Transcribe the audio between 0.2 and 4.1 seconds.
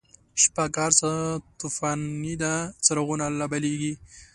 شپه که هرڅه توفانیده، څراغونه لابلیږی